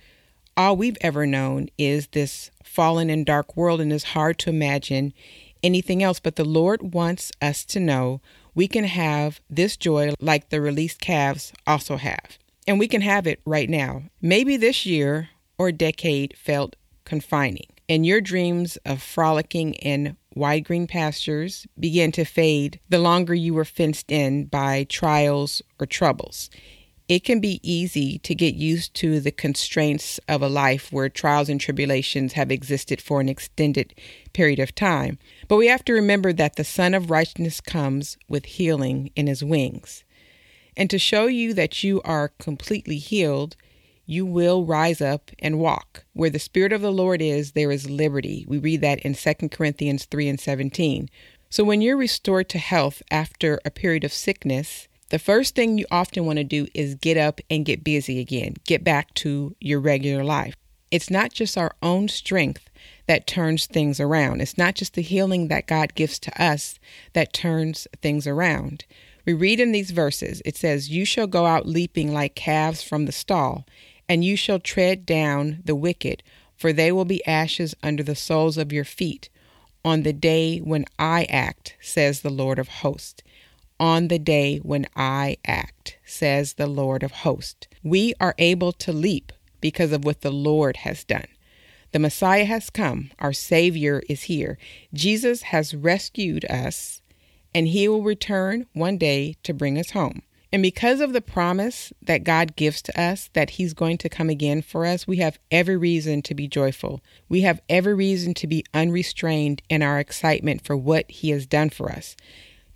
all 0.57 0.77
we've 0.77 0.99
ever 1.01 1.27
known 1.27 1.69
is 1.79 2.09
this 2.09 2.51
fallen 2.65 3.11
and 3.11 3.25
dark 3.25 3.57
world, 3.57 3.81
and 3.81 3.93
it's 3.93 4.05
hard 4.05 4.39
to 4.41 4.51
imagine 4.51 5.13
anything 5.63 6.03
else. 6.03 6.21
But 6.21 6.37
the 6.37 6.45
Lord 6.45 6.95
wants 6.95 7.33
us 7.41 7.65
to 7.67 7.81
know 7.81 8.21
we 8.55 8.69
can 8.69 8.85
have 8.85 9.41
this 9.51 9.77
joy 9.77 10.15
like 10.21 10.49
the 10.49 10.61
released 10.61 11.01
calves 11.01 11.53
also 11.67 11.97
have. 11.97 12.39
And 12.67 12.79
we 12.79 12.89
can 12.89 13.03
have 13.03 13.27
it 13.27 13.41
right 13.45 13.69
now. 13.69 14.05
Maybe 14.21 14.57
this 14.57 14.85
year 14.87 15.29
or 15.59 15.71
decade 15.73 16.37
felt 16.37 16.75
confining. 17.07 17.69
and 17.89 18.05
your 18.05 18.21
dreams 18.21 18.77
of 18.85 19.01
frolicking 19.03 19.75
in 19.75 20.17
wide 20.35 20.65
green 20.65 20.87
pastures 20.87 21.67
begin 21.79 22.13
to 22.13 22.25
fade 22.25 22.81
the 22.89 22.99
longer 22.99 23.35
you 23.35 23.55
were 23.55 23.65
fenced 23.65 24.11
in 24.11 24.45
by 24.47 24.85
trials 24.89 25.63
or 25.79 25.87
troubles. 25.87 26.51
It 27.09 27.23
can 27.23 27.39
be 27.39 27.61
easy 27.63 28.19
to 28.19 28.35
get 28.35 28.57
used 28.57 28.93
to 28.95 29.21
the 29.21 29.31
constraints 29.31 30.19
of 30.27 30.43
a 30.43 30.49
life 30.49 30.93
where 30.93 31.09
trials 31.09 31.49
and 31.49 31.61
tribulations 31.61 32.33
have 32.33 32.51
existed 32.51 33.01
for 33.01 33.21
an 33.21 33.29
extended 33.29 33.95
period 34.33 34.59
of 34.59 34.75
time. 34.75 35.19
But 35.47 35.57
we 35.57 35.69
have 35.69 35.85
to 35.85 35.93
remember 35.93 36.33
that 36.33 36.57
the 36.57 36.65
Son 36.65 36.95
of 36.95 37.09
Righteousness 37.09 37.61
comes 37.61 38.19
with 38.29 38.47
healing 38.47 39.13
in 39.15 39.29
his 39.29 39.45
wings. 39.45 40.03
And 40.77 40.91
to 40.91 40.99
show 40.99 41.27
you 41.27 41.55
that 41.55 41.85
you 41.85 42.03
are 42.03 42.33
completely 42.41 42.99
healed, 42.99 43.55
you 44.07 44.25
will 44.25 44.65
rise 44.65 45.01
up 45.01 45.31
and 45.39 45.59
walk. 45.59 46.05
Where 46.13 46.31
the 46.31 46.39
Spirit 46.39 46.73
of 46.73 46.81
the 46.81 46.93
Lord 46.93 47.21
is, 47.21 47.53
there 47.53 47.73
is 47.73 47.91
liberty. 47.91 48.45
We 48.49 48.59
read 48.59 48.81
that 48.81 49.01
in 49.01 49.15
2 49.15 49.49
Corinthians 49.51 50.05
3 50.07 50.29
and 50.29 50.41
17. 50.41 51.11
So 51.51 51.65
when 51.65 51.83
you're 51.83 51.97
restored 51.97 52.49
to 52.51 52.59
health 52.59 53.03
after 53.11 53.61
a 53.65 53.71
period 53.71 54.05
of 54.05 54.13
sickness, 54.13 54.89
the 55.11 55.19
first 55.19 55.55
thing 55.55 55.79
you 55.79 55.87
often 55.91 56.27
want 56.27 56.39
to 56.39 56.45
do 56.45 56.67
is 56.75 56.97
get 56.97 57.17
up 57.17 57.41
and 57.49 57.65
get 57.65 57.85
busy 57.85 58.19
again, 58.19 58.55
get 58.65 58.83
back 58.83 59.15
to 59.15 59.55
your 59.61 59.81
regular 59.81 60.25
life. 60.25 60.55
It's 60.91 61.11
not 61.11 61.33
just 61.33 61.59
our 61.59 61.75
own 61.83 62.09
strength 62.09 62.71
that 63.07 63.27
turns 63.27 63.67
things 63.67 64.01
around. 64.01 64.41
It's 64.41 64.59
not 64.59 64.75
just 64.75 64.95
the 64.95 65.03
healing 65.03 65.49
that 65.49 65.67
God 65.67 65.95
gives 65.95 66.19
to 66.21 66.43
us 66.43 66.79
that 67.13 67.33
turns 67.33 67.87
things 68.03 68.27
around. 68.27 68.85
We 69.25 69.33
read 69.33 69.59
in 69.59 69.73
these 69.73 69.91
verses, 69.91 70.41
it 70.45 70.57
says, 70.57 70.89
You 70.89 71.05
shall 71.05 71.27
go 71.27 71.47
out 71.47 71.67
leaping 71.67 72.13
like 72.13 72.37
calves 72.37 72.83
from 72.83 73.07
the 73.07 73.13
stall, 73.13 73.67
and 74.09 74.25
you 74.25 74.37
shall 74.37 74.59
tread 74.59 75.07
down 75.07 75.63
the 75.65 75.75
wicked, 75.75 76.23
for 76.57 76.73
they 76.73 76.91
will 76.91 77.05
be 77.05 77.27
ashes 77.27 77.75
under 77.83 78.03
the 78.03 78.15
soles 78.15 78.57
of 78.57 78.73
your 78.73 78.85
feet 78.85 79.29
on 79.87 80.03
the 80.03 80.13
day 80.13 80.59
when 80.59 80.85
I 80.99 81.27
act, 81.31 81.77
says 81.81 82.23
the 82.23 82.31
Lord 82.31 82.59
of 82.59 82.67
hosts. 82.67 83.23
On 83.79 84.09
the 84.09 84.19
day 84.19 84.59
when 84.59 84.87
I 84.97 85.37
act, 85.47 85.99
says 86.05 86.55
the 86.55 86.67
Lord 86.67 87.05
of 87.05 87.13
hosts. 87.13 87.69
We 87.85 88.13
are 88.19 88.35
able 88.37 88.73
to 88.73 88.93
leap 88.93 89.33
because 89.61 89.93
of 89.93 90.05
what 90.05 90.23
the 90.23 90.33
Lord 90.33 90.79
has 90.79 91.05
done. 91.05 91.29
The 91.93 92.01
Messiah 92.01 92.47
has 92.47 92.69
come, 92.69 93.13
our 93.21 93.33
Savior 93.33 94.03
is 94.09 94.25
here. 94.25 94.59
Jesus 94.93 95.43
has 95.43 95.73
rescued 95.73 96.45
us, 96.47 97.01
and 97.55 97.69
He 97.69 97.87
will 97.87 98.03
return 98.03 98.67
one 98.73 98.99
day 98.99 99.37
to 99.45 99.55
bring 99.55 99.79
us 99.79 99.91
home. 99.91 100.23
And 100.53 100.63
because 100.63 101.01
of 101.01 101.13
the 101.13 101.21
promise 101.21 101.93
that 102.01 102.25
God 102.25 102.57
gives 102.57 102.81
to 102.83 103.01
us 103.01 103.31
that 103.33 103.51
He's 103.51 103.75
going 103.75 103.99
to 103.99 104.09
come 104.09 104.31
again 104.31 104.63
for 104.63 104.87
us, 104.87 105.07
we 105.07 105.17
have 105.19 105.39
every 105.51 105.77
reason 105.77 106.23
to 106.23 106.35
be 106.35 106.47
joyful. 106.47 107.01
We 107.29 107.41
have 107.43 107.61
every 107.69 107.95
reason 107.95 108.33
to 108.35 108.47
be 108.47 108.65
unrestrained 108.73 109.63
in 109.69 109.83
our 109.83 109.99
excitement 109.99 110.65
for 110.65 110.77
what 110.77 111.11
He 111.11 111.31
has 111.31 111.47
done 111.47 111.71
for 111.71 111.91
us, 111.91 112.17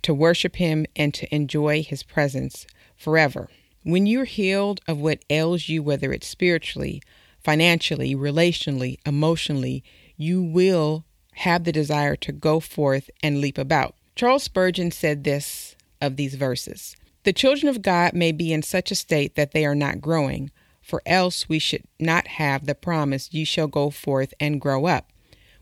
to 0.01 0.13
worship 0.13 0.57
Him 0.57 0.85
and 0.95 1.13
to 1.13 1.33
enjoy 1.33 1.81
His 1.81 2.03
presence 2.03 2.67
forever. 2.97 3.49
When 3.83 4.05
you're 4.05 4.25
healed 4.25 4.81
of 4.87 4.99
what 4.99 5.25
ails 5.29 5.69
you, 5.69 5.81
whether 5.81 6.11
it's 6.11 6.27
spiritually, 6.27 7.01
financially, 7.43 8.15
relationally, 8.15 8.97
emotionally, 9.05 9.83
you 10.17 10.43
will 10.43 11.05
have 11.33 11.63
the 11.63 11.71
desire 11.71 12.15
to 12.17 12.31
go 12.31 12.59
forth 12.59 13.09
and 13.23 13.39
leap 13.41 13.57
about. 13.57 13.95
Charles 14.15 14.43
Spurgeon 14.43 14.91
said 14.91 15.23
this 15.23 15.75
of 16.01 16.15
these 16.17 16.35
verses 16.35 16.95
the 17.23 17.33
children 17.33 17.69
of 17.69 17.81
God 17.81 18.13
may 18.13 18.31
be 18.31 18.51
in 18.51 18.63
such 18.63 18.91
a 18.91 18.95
state 18.95 19.35
that 19.35 19.51
they 19.51 19.65
are 19.65 19.75
not 19.75 20.01
growing, 20.01 20.51
for 20.81 21.01
else 21.05 21.47
we 21.47 21.59
should 21.59 21.83
not 21.99 22.27
have 22.27 22.65
the 22.65 22.75
promise, 22.75 23.33
You 23.33 23.45
shall 23.45 23.67
go 23.67 23.89
forth 23.89 24.33
and 24.39 24.59
grow 24.59 24.85
up, 24.85 25.11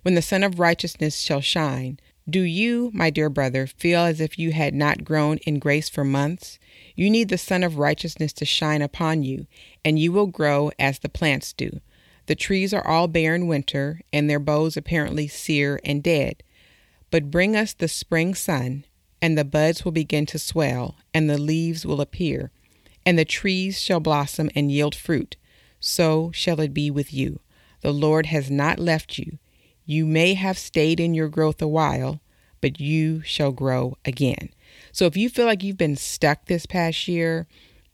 when 0.02 0.16
the 0.16 0.22
Sun 0.22 0.44
of 0.44 0.60
Righteousness 0.60 1.20
shall 1.20 1.42
shine. 1.42 2.00
Do 2.30 2.42
you, 2.42 2.92
my 2.94 3.10
dear 3.10 3.30
brother, 3.30 3.66
feel 3.66 4.02
as 4.02 4.22
if 4.22 4.38
you 4.38 4.52
had 4.52 4.74
not 4.74 5.04
grown 5.04 5.38
in 5.40 5.60
grace 5.60 5.90
for 5.90 6.04
months? 6.04 6.60
You 6.96 7.10
need 7.10 7.30
the 7.30 7.38
Sun 7.38 7.64
of 7.64 7.78
Righteousness 7.78 8.34
to 8.34 8.46
shine 8.46 8.82
upon 8.82 9.24
you, 9.24 9.48
and 9.84 9.98
you 9.98 10.12
will 10.12 10.28
grow 10.28 10.72
as 10.78 11.00
the 11.00 11.10
plants 11.10 11.54
do. 11.54 11.82
The 12.28 12.36
trees 12.36 12.74
are 12.74 12.86
all 12.86 13.08
bare 13.08 13.34
in 13.34 13.48
winter, 13.48 14.02
and 14.14 14.30
their 14.30 14.40
boughs 14.40 14.78
apparently 14.78 15.28
sere 15.28 15.80
and 15.84 16.04
dead. 16.04 16.44
But 17.10 17.32
bring 17.32 17.56
us 17.56 17.74
the 17.74 17.88
spring 17.88 18.36
sun, 18.36 18.86
and 19.22 19.38
the 19.38 19.46
buds 19.46 19.84
will 19.84 19.92
begin 19.92 20.26
to 20.28 20.40
swell, 20.40 20.96
and 21.14 21.30
the 21.30 21.38
leaves 21.38 21.86
will 21.86 22.02
appear, 22.02 22.52
and 23.06 23.18
the 23.18 23.26
trees 23.26 23.82
shall 23.82 24.00
blossom 24.00 24.50
and 24.56 24.72
yield 24.72 24.96
fruit. 24.96 25.36
So 25.80 26.32
shall 26.34 26.60
it 26.60 26.74
be 26.74 26.92
with 26.92 27.14
you. 27.14 27.40
The 27.82 27.92
Lord 27.94 28.28
has 28.28 28.52
not 28.52 28.80
left 28.80 29.18
you. 29.18 29.40
You 29.86 30.06
may 30.06 30.34
have 30.34 30.58
stayed 30.58 31.00
in 31.00 31.14
your 31.14 31.30
growth 31.30 31.62
a 31.62 31.68
while, 31.68 32.22
but 32.62 32.80
you 32.80 33.22
shall 33.24 33.52
grow 33.52 33.98
again. 34.06 34.50
So 34.92 35.06
if 35.06 35.16
you 35.18 35.30
feel 35.30 35.46
like 35.46 35.64
you've 35.64 35.78
been 35.78 35.96
stuck 35.96 36.46
this 36.46 36.66
past 36.66 37.08
year, 37.08 37.48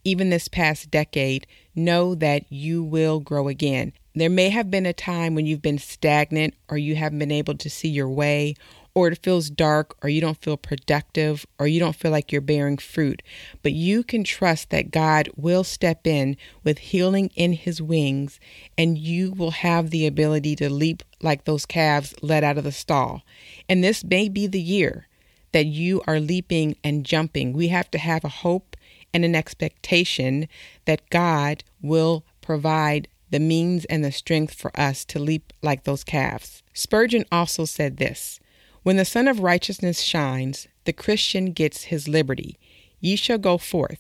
even 0.04 0.30
this 0.30 0.48
past 0.48 0.92
decade, 0.92 1.48
know 1.76 2.16
that 2.16 2.52
you 2.52 2.84
will 2.84 3.20
grow 3.20 3.48
again. 3.48 3.94
There 4.14 4.30
may 4.30 4.50
have 4.50 4.72
been 4.72 4.86
a 4.86 4.94
time 4.94 5.36
when 5.36 5.46
you've 5.46 5.62
been 5.62 5.78
stagnant 5.78 6.54
or 6.70 6.78
you 6.78 6.96
haven't 6.96 7.20
been 7.20 7.32
able 7.32 7.56
to 7.56 7.70
see 7.70 7.90
your 7.90 8.10
way 8.10 8.56
or 8.96 9.10
it 9.10 9.22
feels 9.22 9.50
dark, 9.50 9.96
or 10.02 10.10
you 10.10 10.22
don't 10.22 10.42
feel 10.42 10.56
productive, 10.56 11.46
or 11.60 11.68
you 11.68 11.82
don't 11.82 11.98
feel 11.98 12.12
like 12.12 12.32
you're 12.32 12.40
bearing 12.40 12.78
fruit. 12.78 13.22
But 13.62 13.74
you 13.74 14.04
can 14.04 14.24
trust 14.24 14.70
that 14.70 14.90
God 14.90 15.30
will 15.36 15.66
step 15.66 16.08
in 16.08 16.38
with 16.64 16.80
healing 16.80 17.30
in 17.36 17.54
his 17.54 17.82
wings, 17.82 18.40
and 18.78 18.98
you 18.98 19.34
will 19.34 19.52
have 19.52 19.90
the 19.90 20.08
ability 20.08 20.56
to 20.56 20.70
leap 20.70 21.04
like 21.22 21.44
those 21.44 21.66
calves 21.66 22.16
let 22.22 22.44
out 22.44 22.58
of 22.58 22.64
the 22.64 22.72
stall. 22.72 23.24
And 23.68 23.84
this 23.84 24.04
may 24.04 24.30
be 24.30 24.48
the 24.48 24.62
year 24.62 25.08
that 25.52 25.66
you 25.66 26.02
are 26.08 26.20
leaping 26.20 26.78
and 26.84 27.06
jumping. 27.06 27.52
We 27.52 27.68
have 27.68 27.92
to 27.92 27.98
have 27.98 28.24
a 28.24 28.30
hope 28.30 28.78
and 29.14 29.26
an 29.26 29.36
expectation 29.36 30.48
that 30.86 31.10
God 31.10 31.64
will 31.82 32.26
provide 32.42 33.08
the 33.30 33.40
means 33.40 33.86
and 33.86 34.04
the 34.04 34.12
strength 34.12 34.54
for 34.54 34.72
us 34.80 35.04
to 35.06 35.20
leap 35.20 35.52
like 35.62 35.84
those 35.84 36.04
calves. 36.04 36.64
Spurgeon 36.74 37.26
also 37.32 37.66
said 37.66 37.98
this 37.98 38.40
when 38.86 38.98
the 38.98 39.04
Sun 39.04 39.28
of 39.28 39.40
Righteousness 39.40 40.02
shines, 40.02 40.68
the 40.84 40.94
Christian 40.94 41.54
gets 41.54 41.86
his 41.86 42.08
liberty. 42.08 42.60
Ye 43.00 43.16
shall 43.16 43.40
go 43.40 43.58
forth. 43.58 43.98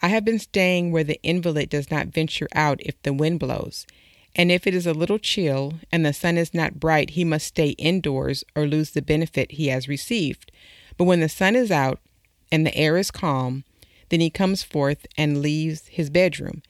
I 0.00 0.06
have 0.06 0.24
been 0.24 0.38
staying 0.38 0.92
where 0.92 1.02
the 1.02 1.20
invalid 1.24 1.68
does 1.68 1.90
not 1.90 2.14
venture 2.14 2.46
out 2.54 2.80
if 2.80 3.02
the 3.02 3.12
wind 3.12 3.40
blows. 3.40 3.88
And 4.36 4.52
if 4.52 4.68
it 4.68 4.72
is 4.72 4.86
a 4.86 4.94
little 4.94 5.18
chill 5.18 5.80
and 5.90 6.06
the 6.06 6.12
sun 6.12 6.38
is 6.38 6.54
not 6.54 6.78
bright, 6.78 7.10
he 7.10 7.24
must 7.24 7.48
stay 7.48 7.70
indoors 7.70 8.44
or 8.54 8.68
lose 8.68 8.92
the 8.92 9.02
benefit 9.02 9.50
he 9.50 9.66
has 9.66 9.88
received. 9.88 10.52
But 10.96 11.06
when 11.06 11.18
the 11.18 11.28
sun 11.28 11.56
is 11.56 11.72
out 11.72 11.98
and 12.52 12.64
the 12.64 12.76
air 12.76 12.96
is 12.96 13.10
calm, 13.10 13.64
then 14.10 14.20
he 14.20 14.30
comes 14.30 14.62
forth 14.62 15.08
and 15.18 15.42
leaves 15.42 15.88
his 15.88 16.08
bedroom 16.08 16.62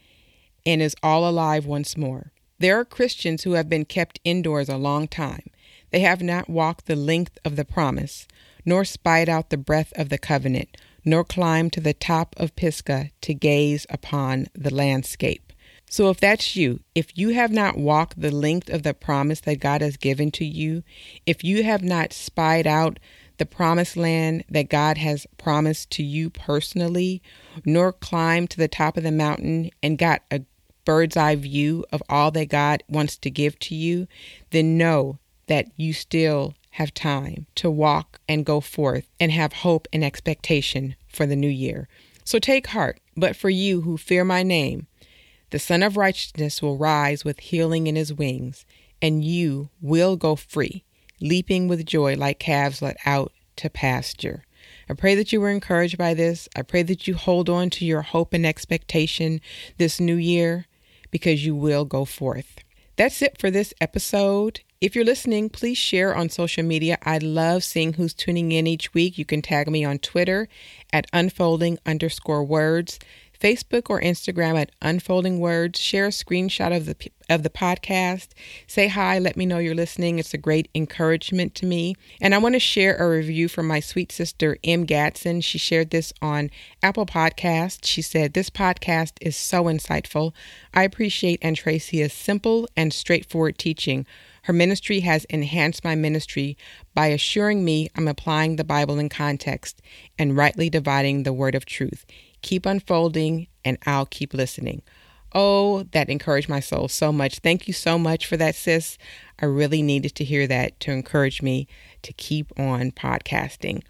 and 0.65 0.81
is 0.81 0.97
all 1.03 1.29
alive 1.29 1.67
once 1.67 1.95
more. 1.95 2.33
There 2.59 2.81
are 2.81 2.87
Christians 2.87 3.43
who 3.43 3.53
have 3.53 3.69
been 3.69 3.85
kept 3.85 4.19
indoors 4.25 4.71
a 4.71 4.79
long 4.79 5.07
time. 5.07 5.51
They 5.91 6.01
have 6.01 6.23
not 6.23 6.49
walked 6.49 6.87
the 6.87 6.97
length 6.97 7.39
of 7.45 7.57
the 7.57 7.65
promise, 7.65 8.27
nor 8.65 8.85
spied 8.85 9.29
out 9.29 9.51
the 9.51 9.57
breadth 9.57 9.93
of 9.97 10.09
the 10.09 10.19
covenant, 10.19 10.77
nor 11.05 11.25
climbed 11.25 11.73
to 11.75 11.81
the 11.81 11.95
top 11.95 12.35
of 12.37 12.57
Pisgah 12.57 13.11
to 13.23 13.35
gaze 13.35 13.87
upon 13.91 14.47
the 14.55 14.73
landscape. 14.73 15.53
So, 15.89 16.09
if 16.09 16.21
that's 16.21 16.55
you, 16.55 16.81
if 16.95 17.19
you 17.19 17.31
have 17.31 17.51
not 17.51 17.77
walked 17.77 18.21
the 18.21 18.31
length 18.31 18.71
of 18.71 18.85
the 18.85 18.95
promise 18.95 19.41
that 19.41 19.59
God 19.59 19.81
has 19.81 19.97
given 19.97 20.31
to 20.33 20.45
you, 20.45 20.85
if 21.27 21.43
you 21.43 21.65
have 21.65 21.83
not 21.83 22.13
spied 22.13 22.67
out 22.67 23.01
the 23.39 23.47
promised 23.47 23.97
land 23.97 24.45
that 24.49 24.69
God 24.69 24.99
has 24.99 25.27
promised 25.37 25.91
to 25.93 26.05
you 26.05 26.31
personally, 26.31 27.23
nor 27.65 27.93
climbed 27.93 28.51
to 28.51 28.59
the 28.59 28.69
top 28.69 28.97
of 28.97 29.03
the 29.03 29.11
mountain 29.11 29.71
and 29.83 29.99
got 29.99 30.23
a 30.31 30.43
bird's 30.85 31.17
eye 31.17 31.35
view 31.35 31.85
of 31.91 32.03
all 32.09 32.31
that 32.31 32.51
God 32.51 32.85
wants 32.89 33.17
to 33.19 33.31
give 33.31 33.59
to 33.61 33.75
you, 33.75 34.07
then 34.51 34.79
know 34.79 35.19
that 35.51 35.67
you 35.77 35.93
still 35.93 36.55
have 36.71 36.95
time 36.95 37.45
to 37.57 37.69
walk 37.69 38.21
and 38.29 38.47
go 38.47 38.61
forth 38.61 39.11
and 39.19 39.33
have 39.33 39.53
hope 39.53 39.89
and 39.93 40.05
expectation 40.05 40.95
for 41.09 41.27
the 41.27 41.35
new 41.35 41.49
year. 41.49 41.89
So 42.25 42.39
take 42.39 42.69
heart. 42.69 43.01
But 43.17 43.35
for 43.35 43.51
you 43.51 43.81
who 43.81 43.97
fear 43.97 44.25
my 44.25 44.45
name, 44.45 44.87
the 45.51 45.59
Sun 45.59 45.83
of 45.83 45.97
Righteousness 45.97 46.63
will 46.63 46.79
rise 46.79 47.25
with 47.25 47.41
healing 47.41 47.89
in 47.89 47.97
his 47.97 48.15
wings, 48.15 48.65
and 49.03 49.25
you 49.25 49.71
will 49.83 50.15
go 50.15 50.37
free, 50.37 50.85
leaping 51.21 51.67
with 51.67 51.85
joy 51.85 52.15
like 52.15 52.39
calves 52.39 52.81
let 52.81 52.97
out 53.05 53.33
to 53.57 53.69
pasture. 53.69 54.45
I 54.89 54.95
pray 54.95 55.17
that 55.17 55.33
you 55.33 55.41
were 55.41 55.51
encouraged 55.51 55.99
by 55.99 56.15
this. 56.15 56.49
I 56.55 56.63
pray 56.63 56.85
that 56.85 57.09
you 57.09 57.17
hold 57.17 57.51
on 57.51 57.71
to 57.71 57.85
your 57.85 58.03
hope 58.03 58.33
and 58.33 58.47
expectation 58.47 59.41
this 59.79 59.99
new 59.99 60.15
year 60.15 60.67
because 61.11 61.45
you 61.45 61.57
will 61.57 61.85
go 61.85 62.05
forth. 62.05 62.59
That's 62.95 63.21
it 63.21 63.37
for 63.41 63.51
this 63.51 63.75
episode. 63.81 64.61
If 64.81 64.95
you're 64.95 65.05
listening, 65.05 65.51
please 65.51 65.77
share 65.77 66.17
on 66.17 66.31
social 66.31 66.63
media. 66.65 66.97
I 67.03 67.19
love 67.19 67.65
seeing 67.65 67.93
who's 67.93 68.15
tuning 68.15 68.51
in 68.51 68.67
each 68.67 68.95
week. 68.95 69.19
You 69.19 69.27
can 69.27 69.43
tag 69.43 69.71
me 69.71 69.85
on 69.85 69.99
Twitter 69.99 70.49
at 70.91 71.07
unfolding 71.13 71.79
underscore 71.85 72.43
words, 72.43 72.99
Facebook 73.39 73.91
or 73.91 74.01
Instagram 74.01 74.59
at 74.59 74.71
Unfolding 74.81 75.39
Words. 75.39 75.79
Share 75.79 76.07
a 76.07 76.09
screenshot 76.09 76.75
of 76.75 76.87
the 76.87 76.97
of 77.29 77.43
the 77.43 77.51
podcast. 77.51 78.29
Say 78.67 78.89
hi, 78.89 79.19
let 79.19 79.37
me 79.37 79.45
know 79.45 79.59
you're 79.59 79.75
listening. 79.75 80.19
It's 80.19 80.33
a 80.33 80.39
great 80.39 80.71
encouragement 80.75 81.55
to 81.57 81.67
me. 81.67 81.95
And 82.19 82.35
I 82.35 82.39
want 82.39 82.55
to 82.55 82.59
share 82.59 82.97
a 82.97 83.07
review 83.07 83.49
from 83.49 83.67
my 83.67 83.81
sweet 83.81 84.11
sister 84.11 84.57
M 84.65 84.87
Gatson. 84.87 85.45
She 85.45 85.59
shared 85.59 85.91
this 85.91 86.11
on 86.23 86.51
Apple 86.83 87.05
Podcast. 87.05 87.85
She 87.85 88.01
said, 88.01 88.33
"This 88.33 88.49
podcast 88.49 89.13
is 89.21 89.37
so 89.37 89.65
insightful. 89.65 90.33
I 90.73 90.85
appreciate 90.85 91.43
Antrecia's 91.43 92.15
simple 92.15 92.67
and 92.79 92.95
straightforward 92.95 93.59
teaching." 93.59 94.07
Her 94.45 94.53
ministry 94.53 95.01
has 95.01 95.25
enhanced 95.27 95.85
my 95.85 95.95
ministry 95.95 96.57
by 96.95 97.09
assuring 97.09 97.65
me 97.65 97.89
I'm 97.97 98.09
applying 98.09 98.57
the 98.57 98.65
Bible 98.65 98.99
in 98.99 99.09
context 99.09 99.81
and 100.19 100.37
rightly 100.37 100.71
dividing 100.71 101.23
the 101.23 101.33
word 101.33 101.55
of 101.55 101.67
truth. 101.67 102.07
Keep 102.43 102.67
unfolding, 102.67 103.49
and 103.65 103.79
I'll 103.87 104.07
keep 104.07 104.33
listening. 104.33 104.83
Oh, 105.33 105.85
that 105.93 106.09
encouraged 106.09 106.49
my 106.49 106.61
soul 106.61 106.89
so 106.89 107.13
much. 107.13 107.39
Thank 107.39 107.69
you 107.69 107.75
so 107.75 107.99
much 107.99 108.27
for 108.27 108.37
that, 108.37 108.55
sis. 108.55 108.99
I 109.41 109.47
really 109.47 109.83
needed 109.83 110.15
to 110.17 110.25
hear 110.25 110.47
that 110.47 110.81
to 110.81 110.91
encourage 110.91 111.41
me 111.41 111.69
to 112.03 112.13
keep 112.13 112.51
on 112.59 112.91
podcasting. 112.91 113.83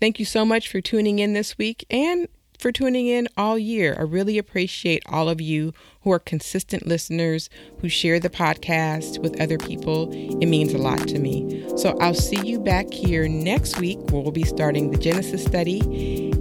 Thank 0.00 0.18
you 0.18 0.24
so 0.24 0.44
much 0.44 0.68
for 0.68 0.80
tuning 0.80 1.18
in 1.18 1.32
this 1.32 1.58
week 1.58 1.84
and 1.90 2.28
for 2.58 2.72
tuning 2.72 3.06
in 3.06 3.28
all 3.36 3.58
year. 3.58 3.96
I 3.98 4.02
really 4.02 4.38
appreciate 4.38 5.02
all 5.06 5.28
of 5.28 5.40
you 5.40 5.72
who 6.02 6.12
are 6.12 6.18
consistent 6.18 6.86
listeners, 6.86 7.50
who 7.80 7.88
share 7.88 8.20
the 8.20 8.30
podcast 8.30 9.18
with 9.18 9.40
other 9.40 9.58
people. 9.58 10.10
It 10.12 10.46
means 10.46 10.72
a 10.72 10.78
lot 10.78 11.08
to 11.08 11.18
me. 11.18 11.64
So 11.76 11.96
I'll 12.00 12.14
see 12.14 12.46
you 12.46 12.60
back 12.60 12.92
here 12.92 13.28
next 13.28 13.78
week 13.80 13.98
where 14.10 14.22
we'll 14.22 14.32
be 14.32 14.44
starting 14.44 14.90
the 14.90 14.98
Genesis 14.98 15.44
study. 15.44 15.80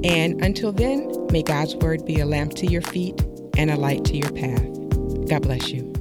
And 0.04 0.44
until 0.44 0.72
then, 0.72 1.28
may 1.32 1.44
God's 1.44 1.76
word 1.76 2.06
be 2.06 2.20
a 2.20 2.26
lamp 2.26 2.54
to 2.56 2.68
your 2.68 2.82
feet 2.82 3.20
and 3.58 3.72
a 3.72 3.76
light 3.76 4.06
to 4.06 4.18
your 4.18 4.32
path. 4.32 5.28
God 5.28 5.42
bless 5.42 5.70
you. 5.70 5.95